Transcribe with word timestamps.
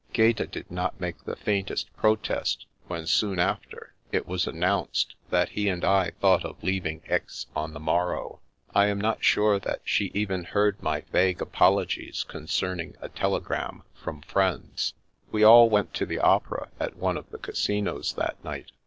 Gaeta 0.13 0.47
did 0.47 0.71
not 0.71 0.99
make 0.99 1.25
the 1.25 1.35
faintest 1.35 1.95
protest 1.95 2.65
when, 2.87 3.05
soon 3.05 3.37
after, 3.37 3.93
it 4.11 4.25
was 4.25 4.47
announced 4.47 5.13
that 5.29 5.49
he 5.49 5.69
and 5.69 5.85
I 5.85 6.09
thought 6.19 6.43
of 6.43 6.63
leaving 6.63 7.03
Aix 7.07 7.45
on 7.55 7.73
the 7.73 7.79
morrow. 7.79 8.39
I 8.73 8.87
am 8.87 8.99
not 8.99 9.23
sure 9.23 9.59
that 9.59 9.81
she 9.83 10.09
even 10.15 10.45
heard 10.45 10.81
my 10.81 11.01
vague 11.11 11.39
apologies 11.39 12.23
concerning 12.23 12.95
a 12.99 13.09
telegram 13.09 13.83
from 13.93 14.23
friends. 14.23 14.95
We 15.31 15.43
all 15.43 15.69
went 15.69 15.93
to 15.93 16.07
the 16.07 16.17
opera 16.17 16.69
at 16.79 16.95
one 16.97 17.15
of 17.15 17.29
the 17.29 17.37
Casinos 17.37 18.13
that 18.13 18.43
night. 18.43 18.71